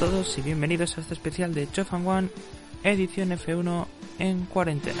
Todos 0.00 0.38
y 0.38 0.40
bienvenidos 0.40 0.96
a 0.96 1.02
este 1.02 1.12
especial 1.12 1.52
de 1.52 1.70
Chofan 1.70 2.06
One, 2.06 2.30
edición 2.84 3.32
F1 3.32 3.86
en 4.18 4.46
cuarentena. 4.46 4.98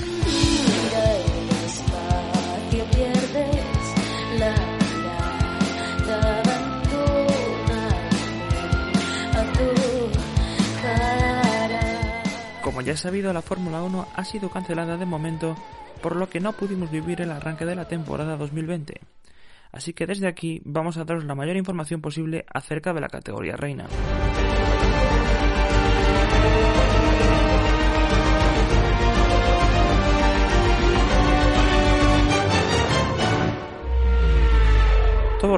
Como 12.62 12.82
ya 12.82 12.92
es 12.92 13.00
sabido, 13.00 13.32
la 13.32 13.40
Fórmula 13.40 13.82
1 13.82 14.08
ha 14.14 14.24
sido 14.26 14.50
cancelada 14.50 14.98
de 14.98 15.06
momento, 15.06 15.56
por 16.02 16.14
lo 16.14 16.28
que 16.28 16.40
no 16.40 16.52
pudimos 16.52 16.90
vivir 16.90 17.22
el 17.22 17.30
arranque 17.30 17.64
de 17.64 17.74
la 17.74 17.88
temporada 17.88 18.36
2020. 18.36 19.00
Así 19.72 19.94
que 19.94 20.06
desde 20.06 20.28
aquí 20.28 20.60
vamos 20.66 20.98
a 20.98 21.04
daros 21.04 21.24
la 21.24 21.34
mayor 21.34 21.56
información 21.56 22.02
posible 22.02 22.44
acerca 22.52 22.92
de 22.92 23.00
la 23.00 23.08
categoría 23.08 23.56
reina. 23.56 23.86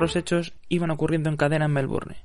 Los 0.03 0.17
hechos 0.17 0.55
iban 0.69 0.91
ocurriendo 0.91 1.31
en 1.31 1.37
cadena 1.37 1.65
en 1.67 1.73
Melbourne. 1.73 2.17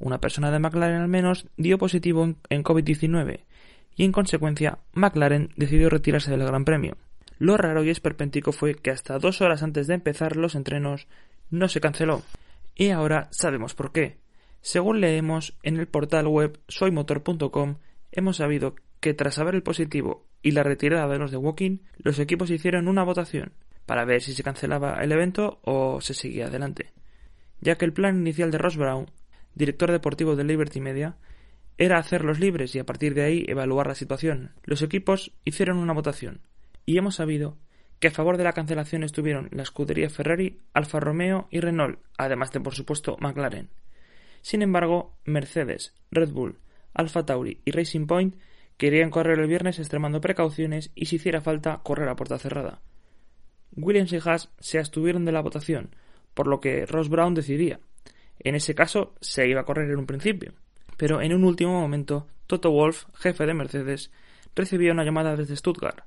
Una 0.00 0.20
persona 0.20 0.50
de 0.50 0.58
McLaren 0.58 1.00
al 1.02 1.08
menos 1.08 1.46
dio 1.56 1.78
positivo 1.78 2.24
en- 2.24 2.36
en 2.50 2.64
COVID-19 2.64 3.40
y 3.96 4.04
en 4.04 4.12
consecuencia 4.12 4.78
McLaren 4.92 5.50
decidió 5.56 5.88
retirarse 5.88 6.30
del 6.30 6.44
Gran 6.44 6.64
Premio. 6.64 6.96
Lo 7.38 7.56
raro 7.56 7.84
y 7.84 7.90
esperpéntico 7.90 8.52
fue 8.52 8.74
que 8.74 8.90
hasta 8.90 9.18
dos 9.18 9.40
horas 9.40 9.62
antes 9.62 9.86
de 9.86 9.94
empezar 9.94 10.36
los 10.36 10.54
entrenos 10.54 11.06
no 11.50 11.68
se 11.68 11.80
canceló. 11.80 12.22
Y 12.74 12.90
ahora 12.90 13.28
sabemos 13.30 13.74
por 13.74 13.92
qué. 13.92 14.18
Según 14.60 15.00
leemos 15.00 15.56
en 15.62 15.76
el 15.76 15.86
portal 15.86 16.26
web 16.26 16.58
soymotor.com, 16.68 17.76
hemos 18.12 18.36
sabido 18.36 18.74
que 19.00 19.14
tras 19.14 19.34
saber 19.34 19.54
el 19.54 19.62
positivo 19.62 20.26
y 20.42 20.52
la 20.52 20.62
retirada 20.62 21.06
de 21.08 21.18
los 21.18 21.30
de 21.30 21.36
Walking, 21.36 21.78
los 21.98 22.18
equipos 22.18 22.50
hicieron 22.50 22.88
una 22.88 23.02
votación 23.04 23.52
para 23.86 24.04
ver 24.04 24.22
si 24.22 24.34
se 24.34 24.42
cancelaba 24.42 25.02
el 25.02 25.12
evento 25.12 25.60
o 25.62 26.00
se 26.00 26.14
seguía 26.14 26.46
adelante, 26.46 26.92
ya 27.60 27.76
que 27.76 27.84
el 27.84 27.92
plan 27.92 28.18
inicial 28.18 28.50
de 28.50 28.58
Ross 28.58 28.76
Brown, 28.76 29.10
director 29.54 29.90
deportivo 29.90 30.36
de 30.36 30.44
Liberty 30.44 30.80
Media, 30.80 31.16
era 31.76 31.98
hacerlos 31.98 32.38
libres 32.38 32.74
y 32.74 32.78
a 32.78 32.84
partir 32.86 33.14
de 33.14 33.22
ahí 33.22 33.44
evaluar 33.48 33.86
la 33.86 33.94
situación. 33.94 34.52
Los 34.62 34.82
equipos 34.82 35.32
hicieron 35.44 35.78
una 35.78 35.92
votación 35.92 36.40
y 36.86 36.98
hemos 36.98 37.16
sabido 37.16 37.56
que 37.98 38.08
a 38.08 38.12
favor 38.12 38.36
de 38.36 38.44
la 38.44 38.52
cancelación 38.52 39.02
estuvieron 39.02 39.48
la 39.50 39.62
escudería 39.62 40.10
Ferrari, 40.10 40.60
Alfa 40.72 41.00
Romeo 41.00 41.48
y 41.50 41.60
Renault, 41.60 41.98
además 42.18 42.52
de 42.52 42.60
por 42.60 42.74
supuesto 42.74 43.16
McLaren. 43.20 43.70
Sin 44.42 44.62
embargo, 44.62 45.16
Mercedes, 45.24 45.94
Red 46.10 46.30
Bull, 46.30 46.58
Alfa 46.92 47.24
Tauri 47.24 47.60
y 47.64 47.70
Racing 47.70 48.06
Point 48.06 48.36
querían 48.76 49.10
correr 49.10 49.38
el 49.38 49.48
viernes 49.48 49.78
extremando 49.78 50.20
precauciones 50.20 50.90
y 50.94 51.06
si 51.06 51.16
hiciera 51.16 51.40
falta 51.40 51.80
correr 51.82 52.08
a 52.08 52.16
puerta 52.16 52.38
cerrada. 52.38 52.82
Williams 53.76 54.12
y 54.12 54.18
Haas 54.24 54.50
se 54.58 54.78
abstuvieron 54.78 55.24
de 55.24 55.32
la 55.32 55.40
votación, 55.40 55.94
por 56.34 56.46
lo 56.46 56.60
que 56.60 56.86
Ross 56.86 57.08
Brown 57.08 57.34
decidía. 57.34 57.80
En 58.38 58.54
ese 58.54 58.74
caso 58.74 59.14
se 59.20 59.48
iba 59.48 59.60
a 59.60 59.64
correr 59.64 59.90
en 59.90 59.98
un 59.98 60.06
principio, 60.06 60.52
pero 60.96 61.20
en 61.20 61.34
un 61.34 61.44
último 61.44 61.80
momento 61.80 62.26
Toto 62.46 62.70
Wolff, 62.70 63.04
jefe 63.14 63.46
de 63.46 63.54
Mercedes, 63.54 64.10
recibía 64.54 64.92
una 64.92 65.04
llamada 65.04 65.36
desde 65.36 65.56
Stuttgart 65.56 66.04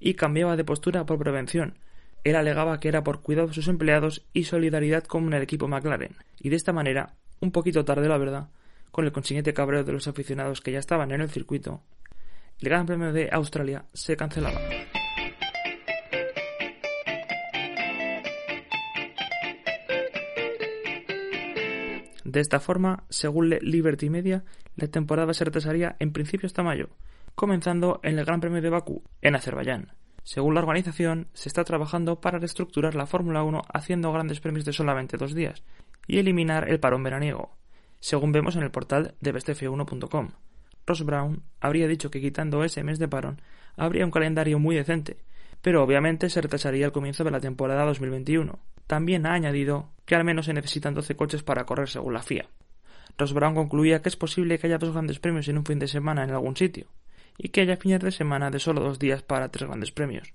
y 0.00 0.14
cambiaba 0.14 0.56
de 0.56 0.64
postura 0.64 1.06
por 1.06 1.18
prevención. 1.18 1.78
Él 2.24 2.36
alegaba 2.36 2.80
que 2.80 2.88
era 2.88 3.04
por 3.04 3.20
cuidado 3.20 3.48
de 3.48 3.54
sus 3.54 3.68
empleados 3.68 4.24
y 4.32 4.44
solidaridad 4.44 5.04
con 5.04 5.32
el 5.32 5.42
equipo 5.42 5.68
McLaren, 5.68 6.16
y 6.40 6.48
de 6.48 6.56
esta 6.56 6.72
manera, 6.72 7.14
un 7.40 7.52
poquito 7.52 7.84
tarde 7.84 8.08
la 8.08 8.18
verdad, 8.18 8.48
con 8.90 9.04
el 9.04 9.12
consiguiente 9.12 9.52
cabreo 9.52 9.84
de 9.84 9.92
los 9.92 10.08
aficionados 10.08 10.60
que 10.60 10.72
ya 10.72 10.78
estaban 10.78 11.12
en 11.12 11.20
el 11.20 11.28
circuito, 11.28 11.82
el 12.60 12.68
Gran 12.68 12.86
Premio 12.86 13.12
de 13.12 13.28
Australia 13.30 13.84
se 13.92 14.16
cancelaba. 14.16 14.60
De 22.34 22.40
esta 22.40 22.58
forma, 22.58 23.04
según 23.10 23.48
Liberty 23.48 24.10
Media, 24.10 24.42
la 24.74 24.88
temporada 24.88 25.32
se 25.34 25.44
retrasaría 25.44 25.94
en 26.00 26.12
principio 26.12 26.48
hasta 26.48 26.64
mayo, 26.64 26.88
comenzando 27.36 28.00
en 28.02 28.18
el 28.18 28.24
Gran 28.24 28.40
Premio 28.40 28.60
de 28.60 28.70
Bakú, 28.70 29.04
en 29.22 29.36
Azerbaiyán. 29.36 29.92
Según 30.24 30.54
la 30.54 30.60
organización, 30.60 31.28
se 31.32 31.48
está 31.48 31.62
trabajando 31.62 32.20
para 32.20 32.40
reestructurar 32.40 32.96
la 32.96 33.06
Fórmula 33.06 33.44
1 33.44 33.62
haciendo 33.72 34.12
grandes 34.12 34.40
premios 34.40 34.64
de 34.64 34.72
solamente 34.72 35.16
dos 35.16 35.32
días 35.32 35.62
y 36.08 36.18
eliminar 36.18 36.68
el 36.68 36.80
parón 36.80 37.04
veraniego, 37.04 37.56
según 38.00 38.32
vemos 38.32 38.56
en 38.56 38.64
el 38.64 38.72
portal 38.72 39.14
de 39.20 39.32
bestf1.com. 39.32 40.30
Ross 40.88 41.04
Brown 41.04 41.44
habría 41.60 41.86
dicho 41.86 42.10
que 42.10 42.20
quitando 42.20 42.64
ese 42.64 42.82
mes 42.82 42.98
de 42.98 43.06
parón 43.06 43.40
habría 43.76 44.04
un 44.04 44.10
calendario 44.10 44.58
muy 44.58 44.74
decente, 44.74 45.18
pero 45.62 45.84
obviamente 45.84 46.28
se 46.28 46.40
retrasaría 46.40 46.86
el 46.86 46.92
comienzo 46.92 47.22
de 47.22 47.30
la 47.30 47.38
temporada 47.38 47.84
2021. 47.84 48.58
También 48.86 49.26
ha 49.26 49.32
añadido 49.32 49.90
que 50.04 50.14
al 50.14 50.24
menos 50.24 50.46
se 50.46 50.52
necesitan 50.52 50.94
12 50.94 51.16
coches 51.16 51.42
para 51.42 51.64
correr 51.64 51.88
según 51.88 52.14
la 52.14 52.22
FIA. 52.22 52.48
Ross 53.16 53.32
Brown 53.32 53.54
concluía 53.54 54.02
que 54.02 54.08
es 54.08 54.16
posible 54.16 54.58
que 54.58 54.66
haya 54.66 54.78
dos 54.78 54.92
grandes 54.92 55.18
premios 55.18 55.48
en 55.48 55.58
un 55.58 55.64
fin 55.64 55.78
de 55.78 55.88
semana 55.88 56.24
en 56.24 56.30
algún 56.30 56.56
sitio, 56.56 56.88
y 57.38 57.48
que 57.48 57.62
haya 57.62 57.76
fines 57.76 58.00
de 58.00 58.10
semana 58.10 58.50
de 58.50 58.58
solo 58.58 58.80
dos 58.80 58.98
días 58.98 59.22
para 59.22 59.50
tres 59.50 59.68
grandes 59.68 59.92
premios. 59.92 60.34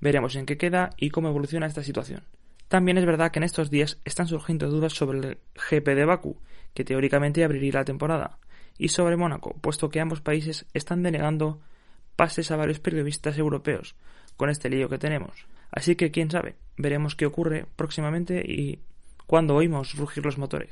Veremos 0.00 0.36
en 0.36 0.46
qué 0.46 0.56
queda 0.56 0.90
y 0.96 1.10
cómo 1.10 1.28
evoluciona 1.28 1.66
esta 1.66 1.82
situación. 1.82 2.24
También 2.68 2.98
es 2.98 3.06
verdad 3.06 3.32
que 3.32 3.38
en 3.40 3.44
estos 3.44 3.70
días 3.70 3.98
están 4.04 4.28
surgiendo 4.28 4.70
dudas 4.70 4.92
sobre 4.92 5.18
el 5.18 5.38
GP 5.54 5.88
de 5.94 6.04
Bakú, 6.04 6.40
que 6.74 6.84
teóricamente 6.84 7.42
abriría 7.42 7.72
la 7.72 7.84
temporada, 7.84 8.38
y 8.78 8.88
sobre 8.88 9.16
Mónaco, 9.16 9.56
puesto 9.60 9.90
que 9.90 10.00
ambos 10.00 10.20
países 10.20 10.66
están 10.72 11.02
denegando 11.02 11.60
pases 12.16 12.50
a 12.50 12.56
varios 12.56 12.80
periodistas 12.80 13.38
europeos 13.38 13.96
con 14.40 14.48
este 14.48 14.70
lío 14.70 14.88
que 14.88 14.96
tenemos. 14.96 15.44
Así 15.70 15.96
que 15.96 16.10
quién 16.10 16.30
sabe, 16.30 16.54
veremos 16.78 17.14
qué 17.14 17.26
ocurre 17.26 17.66
próximamente 17.76 18.40
y 18.40 18.78
cuándo 19.26 19.54
oímos 19.54 19.94
rugir 19.96 20.24
los 20.24 20.38
motores. 20.38 20.70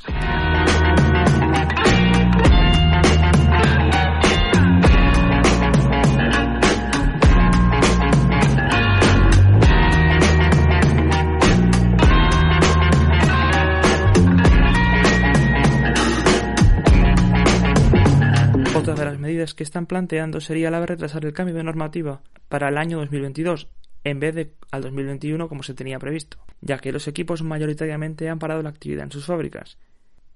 Están 19.69 19.87
planteando 19.87 20.41
sería 20.41 20.71
la 20.71 20.81
de 20.81 20.87
retrasar 20.87 21.25
el 21.25 21.33
cambio 21.33 21.55
de 21.55 21.63
normativa 21.63 22.23
para 22.49 22.69
el 22.69 22.79
año 22.79 22.99
2022, 22.99 23.69
en 24.05 24.19
vez 24.19 24.35
de 24.35 24.53
al 24.71 24.83
2021 24.83 25.49
como 25.49 25.63
se 25.63 25.75
tenía 25.75 25.99
previsto, 25.99 26.39
ya 26.61 26.79
que 26.79 26.93
los 26.93 27.07
equipos 27.07 27.43
mayoritariamente 27.43 28.29
han 28.29 28.39
parado 28.39 28.63
la 28.63 28.71
actividad 28.71 29.05
en 29.05 29.13
sus 29.13 29.27
fábricas, 29.27 29.77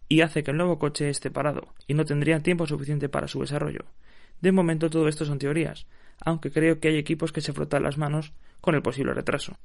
y 0.08 0.20
hace 0.20 0.42
que 0.42 0.50
el 0.50 0.58
nuevo 0.58 0.78
coche 0.78 1.08
esté 1.08 1.30
parado, 1.30 1.72
y 1.86 1.94
no 1.94 2.04
tendría 2.04 2.40
tiempo 2.40 2.66
suficiente 2.66 3.08
para 3.08 3.28
su 3.28 3.40
desarrollo. 3.40 3.86
De 4.42 4.52
momento 4.52 4.90
todo 4.90 5.08
esto 5.08 5.24
son 5.24 5.38
teorías, 5.38 5.86
aunque 6.20 6.50
creo 6.50 6.78
que 6.78 6.88
hay 6.88 6.98
equipos 6.98 7.32
que 7.32 7.40
se 7.40 7.52
frotan 7.52 7.82
las 7.82 7.96
manos 7.96 8.32
con 8.60 8.74
el 8.74 8.82
posible 8.82 9.14
retraso. 9.14 9.56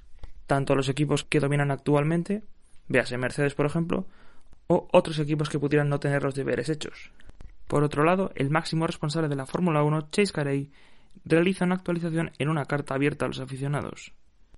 Tanto 0.46 0.75
los 0.75 0.88
equipos 0.88 1.25
que 1.25 1.42
dominan 1.42 1.72
actualmente, 1.72 2.44
véase 2.88 3.18
Mercedes 3.18 3.54
por 3.54 3.66
ejemplo, 3.66 4.08
o 4.68 4.88
otros 4.92 5.19
equipos 5.19 5.50
que 5.50 5.60
pudieran 5.60 5.90
no 5.90 6.00
tener 6.00 6.24
los 6.24 6.36
deberes 6.36 6.69
hechos. 6.69 7.12
Por 7.68 7.84
otro 7.84 8.04
lado, 8.04 8.31
el 8.36 8.50
máximo 8.50 8.88
responsable 8.88 9.28
de 9.28 9.36
la 9.36 9.46
Fórmula 9.46 9.84
1, 9.84 10.10
Chase 10.12 10.34
Carey, 10.34 10.72
realiza 11.25 11.66
una 11.66 11.75
actualización 11.75 12.31
en 12.38 12.50
una 12.50 12.66
carta 12.66 12.96
abierta 12.96 13.25
a 13.25 13.28
los 13.28 13.40
aficionados. 13.40 14.14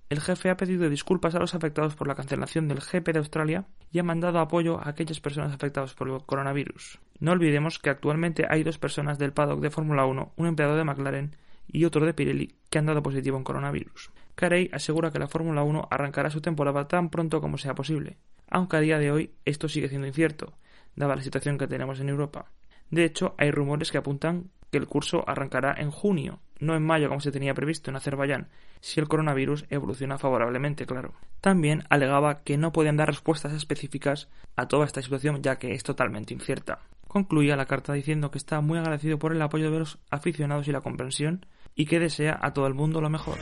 El 0.08 0.20
jefe 0.20 0.50
ha 0.50 0.56
pedido 0.56 0.88
disculpas 0.88 1.34
a 1.34 1.38
los 1.38 1.54
afectados 1.54 1.94
por 1.94 2.08
la 2.08 2.16
cancelación 2.16 2.66
del 2.66 2.80
GP 2.80 3.12
de 3.12 3.18
Australia 3.18 3.66
y 3.92 4.00
ha 4.00 4.02
mandado 4.02 4.40
apoyo 4.40 4.80
a 4.80 4.88
aquellas 4.88 5.20
personas 5.20 5.52
afectadas 5.52 5.94
por 5.94 6.08
el 6.08 6.24
coronavirus. 6.24 6.98
No 7.20 7.32
olvidemos 7.32 7.78
que 7.78 7.90
actualmente 7.90 8.44
hay 8.48 8.64
dos 8.64 8.78
personas 8.78 9.18
del 9.18 9.32
paddock 9.32 9.60
de 9.60 9.70
Fórmula 9.70 10.06
1, 10.06 10.32
un 10.36 10.46
empleado 10.46 10.76
de 10.76 10.84
McLaren 10.84 11.36
y 11.68 11.84
otro 11.84 12.04
de 12.04 12.14
Pirelli, 12.14 12.56
que 12.70 12.78
han 12.78 12.86
dado 12.86 13.02
positivo 13.02 13.36
en 13.36 13.44
coronavirus. 13.44 14.10
Carey 14.34 14.68
asegura 14.72 15.12
que 15.12 15.20
la 15.20 15.28
Fórmula 15.28 15.62
1 15.62 15.88
arrancará 15.90 16.30
su 16.30 16.40
temporada 16.40 16.88
tan 16.88 17.10
pronto 17.10 17.40
como 17.40 17.58
sea 17.58 17.74
posible, 17.74 18.18
aunque 18.48 18.78
a 18.78 18.80
día 18.80 18.98
de 18.98 19.12
hoy 19.12 19.34
esto 19.44 19.68
sigue 19.68 19.88
siendo 19.88 20.08
incierto, 20.08 20.54
dada 20.96 21.14
la 21.14 21.22
situación 21.22 21.56
que 21.56 21.68
tenemos 21.68 22.00
en 22.00 22.08
Europa. 22.08 22.50
De 22.90 23.04
hecho, 23.04 23.34
hay 23.38 23.50
rumores 23.50 23.90
que 23.90 23.98
apuntan 23.98 24.50
que 24.70 24.78
el 24.78 24.86
curso 24.86 25.24
arrancará 25.28 25.74
en 25.76 25.90
junio, 25.90 26.40
no 26.58 26.74
en 26.74 26.84
mayo 26.84 27.08
como 27.08 27.20
se 27.20 27.32
tenía 27.32 27.54
previsto 27.54 27.90
en 27.90 27.96
Azerbaiyán, 27.96 28.48
si 28.80 29.00
el 29.00 29.08
coronavirus 29.08 29.66
evoluciona 29.70 30.18
favorablemente, 30.18 30.86
claro. 30.86 31.14
También 31.40 31.84
alegaba 31.88 32.42
que 32.42 32.56
no 32.56 32.72
podían 32.72 32.96
dar 32.96 33.08
respuestas 33.08 33.52
específicas 33.52 34.28
a 34.56 34.68
toda 34.68 34.86
esta 34.86 35.02
situación 35.02 35.42
ya 35.42 35.56
que 35.56 35.72
es 35.72 35.82
totalmente 35.82 36.34
incierta. 36.34 36.80
Concluía 37.08 37.56
la 37.56 37.66
carta 37.66 37.92
diciendo 37.92 38.30
que 38.30 38.38
está 38.38 38.60
muy 38.60 38.78
agradecido 38.78 39.18
por 39.18 39.32
el 39.32 39.42
apoyo 39.42 39.70
de 39.70 39.80
los 39.80 39.98
aficionados 40.10 40.68
y 40.68 40.72
la 40.72 40.80
comprensión 40.80 41.46
y 41.74 41.86
que 41.86 41.98
desea 41.98 42.38
a 42.40 42.52
todo 42.52 42.66
el 42.66 42.74
mundo 42.74 43.00
lo 43.00 43.10
mejor. 43.10 43.38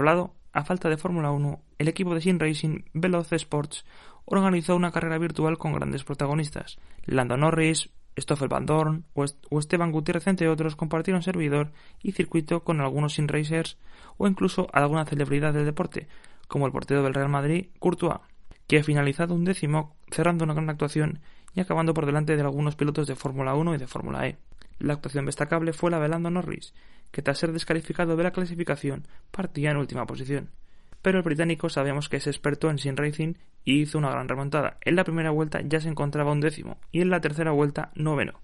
Otro 0.00 0.14
lado, 0.14 0.34
a 0.54 0.64
falta 0.64 0.88
de 0.88 0.96
Fórmula 0.96 1.30
1, 1.30 1.60
el 1.78 1.88
equipo 1.88 2.14
de 2.14 2.22
Sin 2.22 2.40
Racing 2.40 2.84
Veloz 2.94 3.30
Sports 3.34 3.84
organizó 4.24 4.74
una 4.74 4.92
carrera 4.92 5.18
virtual 5.18 5.58
con 5.58 5.74
grandes 5.74 6.04
protagonistas. 6.04 6.78
Lando 7.04 7.36
Norris, 7.36 7.90
Stoffel 8.18 8.48
Van 8.48 8.64
Dorn 8.64 9.04
o 9.12 9.58
Esteban 9.58 9.92
Gutiérrez, 9.92 10.26
entre 10.26 10.48
otros, 10.48 10.74
compartieron 10.74 11.22
servidor 11.22 11.72
y 12.02 12.12
circuito 12.12 12.64
con 12.64 12.80
algunos 12.80 13.12
Sin 13.12 13.28
Racers 13.28 13.76
o 14.16 14.26
incluso 14.26 14.68
alguna 14.72 15.04
celebridad 15.04 15.52
del 15.52 15.66
deporte, 15.66 16.08
como 16.48 16.64
el 16.64 16.72
portero 16.72 17.02
del 17.02 17.12
Real 17.12 17.28
Madrid, 17.28 17.66
Courtois, 17.78 18.20
que 18.66 18.78
ha 18.78 18.84
finalizado 18.84 19.34
un 19.34 19.44
décimo 19.44 19.96
cerrando 20.10 20.44
una 20.44 20.54
gran 20.54 20.70
actuación 20.70 21.20
y 21.54 21.60
acabando 21.60 21.94
por 21.94 22.06
delante 22.06 22.36
de 22.36 22.42
algunos 22.42 22.76
pilotos 22.76 23.06
de 23.06 23.16
Fórmula 23.16 23.54
1 23.54 23.74
y 23.74 23.78
de 23.78 23.86
Fórmula 23.86 24.26
E. 24.26 24.36
La 24.78 24.94
actuación 24.94 25.26
destacable 25.26 25.72
fue 25.72 25.90
la 25.90 26.00
de 26.00 26.08
Lando 26.08 26.30
Norris, 26.30 26.74
que 27.10 27.22
tras 27.22 27.38
ser 27.38 27.52
descalificado 27.52 28.16
de 28.16 28.22
la 28.22 28.30
clasificación 28.30 29.06
partía 29.30 29.70
en 29.70 29.76
última 29.76 30.06
posición. 30.06 30.50
Pero 31.02 31.18
el 31.18 31.24
británico 31.24 31.68
sabemos 31.68 32.08
que 32.08 32.18
es 32.18 32.26
experto 32.26 32.70
en 32.70 32.78
sin 32.78 32.96
racing 32.96 33.34
y 33.64 33.80
hizo 33.80 33.98
una 33.98 34.10
gran 34.10 34.28
remontada. 34.28 34.78
En 34.82 34.96
la 34.96 35.04
primera 35.04 35.30
vuelta 35.30 35.60
ya 35.62 35.80
se 35.80 35.88
encontraba 35.88 36.32
un 36.32 36.40
décimo 36.40 36.78
y 36.92 37.00
en 37.00 37.10
la 37.10 37.20
tercera 37.20 37.52
vuelta 37.52 37.90
noveno. 37.94 38.40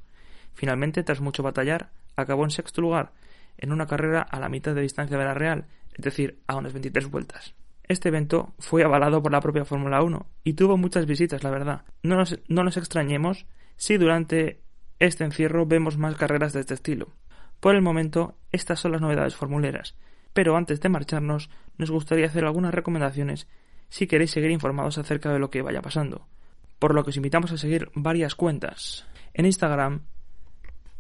Finalmente, 0.55 1.03
tras 1.03 1.21
mucho 1.21 1.43
batallar, 1.43 1.91
acabó 2.17 2.45
en 2.45 2.51
sexto 2.51 2.81
lugar, 2.81 3.13
en 3.59 3.73
una 3.73 3.87
carrera 3.87 4.23
a 4.23 4.41
la 4.41 4.49
mitad 4.49 4.75
de 4.75 4.83
distancia 4.83 5.19
de 5.19 5.25
la 5.25 5.35
Real, 5.35 5.67
es 5.95 6.05
decir, 6.05 6.41
a 6.47 6.57
unas 6.57 6.73
23 6.73 7.11
vueltas. 7.11 7.55
Este 7.89 8.09
evento 8.09 8.55
fue 8.59 8.83
avalado 8.83 9.23
por 9.23 9.33
la 9.33 9.41
propia 9.41 9.65
Fórmula 9.65 10.03
1 10.03 10.27
y 10.45 10.55
tuvo 10.55 10.77
muchas 10.77 11.07
visitas, 11.07 11.45
la 11.45 11.51
verdad. 11.51 11.85
No 12.03 12.17
nos, 12.17 12.39
no 12.49 12.65
nos 12.65 12.77
extrañemos 12.77 13.47
si 13.77 13.97
durante 13.97 14.61
este 14.99 15.25
encierro 15.25 15.67
vemos 15.67 15.97
más 15.97 16.17
carreras 16.17 16.53
de 16.53 16.61
este 16.61 16.75
estilo. 16.75 17.15
Por 17.61 17.75
el 17.75 17.83
momento, 17.83 18.37
estas 18.53 18.81
son 18.81 18.93
las 18.93 19.01
novedades 19.01 19.37
formuleras, 19.37 19.97
pero 20.33 20.57
antes 20.57 20.81
de 20.81 20.89
marcharnos, 20.89 21.49
nos 21.79 21.91
gustaría 21.91 22.27
hacer 22.27 22.45
algunas 22.45 22.75
recomendaciones 22.75 23.49
si 23.89 24.07
queréis 24.07 24.33
seguir 24.33 24.51
informados 24.51 24.99
acerca 24.99 25.33
de 25.33 25.39
lo 25.39 25.51
que 25.51 25.63
vaya 25.63 25.81
pasando, 25.81 26.27
por 26.79 26.95
lo 26.95 27.05
que 27.05 27.11
os 27.11 27.17
invitamos 27.17 27.53
a 27.53 27.59
seguir 27.59 27.91
varias 27.95 28.35
cuentas. 28.35 29.07
En 29.33 29.47
Instagram, 29.47 30.03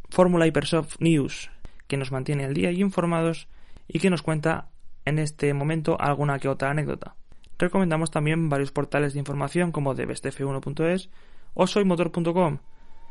Fórmula 0.08 0.46
Hypersoft 0.46 0.96
News, 1.00 1.50
que 1.88 1.96
nos 1.96 2.12
mantiene 2.12 2.44
al 2.44 2.54
día 2.54 2.70
y 2.70 2.80
informados 2.80 3.48
y 3.88 3.98
que 3.98 4.10
nos 4.10 4.22
cuenta 4.22 4.70
en 5.06 5.18
este 5.18 5.54
momento 5.54 5.96
alguna 5.98 6.38
que 6.38 6.48
otra 6.48 6.70
anécdota. 6.70 7.14
Recomendamos 7.58 8.10
también 8.10 8.50
varios 8.50 8.72
portales 8.72 9.14
de 9.14 9.20
información 9.20 9.72
como 9.72 9.94
dbstf1.es 9.94 11.08
o 11.54 11.66
soymotor.com, 11.66 12.58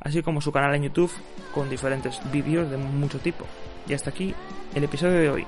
así 0.01 0.21
como 0.21 0.41
su 0.41 0.51
canal 0.51 0.75
en 0.75 0.83
YouTube 0.83 1.11
con 1.53 1.69
diferentes 1.69 2.19
vídeos 2.31 2.69
de 2.69 2.77
mucho 2.77 3.17
tipo. 3.19 3.45
Y 3.87 3.93
hasta 3.93 4.11
aquí 4.11 4.35
el 4.75 4.83
episodio 4.83 5.19
de 5.19 5.29
hoy. 5.29 5.47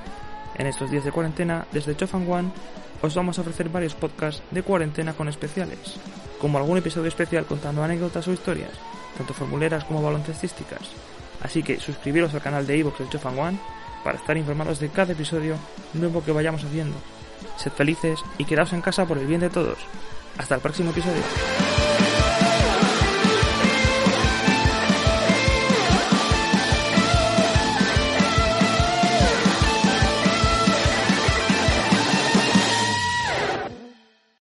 En 0.56 0.66
estos 0.66 0.90
días 0.90 1.04
de 1.04 1.12
cuarentena, 1.12 1.68
desde 1.72 1.96
Chofan 1.96 2.28
One, 2.28 2.50
os 3.04 3.14
vamos 3.14 3.38
a 3.38 3.42
ofrecer 3.42 3.70
varios 3.70 3.94
podcasts 3.94 4.42
de 4.50 4.64
cuarentena 4.64 5.14
con 5.14 5.28
especiales, 5.28 6.00
como 6.40 6.58
algún 6.58 6.80
episodio 6.80 7.10
especial 7.10 7.46
contando 7.46 7.84
anécdotas 7.84 8.28
o 8.28 8.34
historias, 8.34 8.72
tanto 9.16 9.36
formuleras 9.36 9.84
como 9.84 10.02
baloncestísticas. 10.02 10.90
Así 11.44 11.62
que 11.62 11.80
suscribiros 11.80 12.34
al 12.34 12.42
canal 12.42 12.66
de 12.66 12.78
iVoox 12.78 12.98
del 12.98 13.10
Chofan 13.10 13.38
One 13.38 13.60
para 14.04 14.18
estar 14.18 14.38
informados 14.38 14.80
de 14.80 14.90
cada 14.90 15.14
episodio 15.14 15.56
nuevo 15.94 16.24
que 16.24 16.32
vayamos 16.32 16.64
haciendo. 16.64 16.96
Sed 17.58 17.72
felices 17.72 18.20
y 18.38 18.46
quedaos 18.46 18.74
en 18.74 18.82
casa 18.82 19.06
por 19.06 19.18
el 19.18 19.28
bien 19.28 19.42
de 19.42 19.50
todos. 19.50 19.78
Hasta 20.38 20.56
el 20.56 20.62
próximo 20.62 20.92
episodio. 20.92 21.67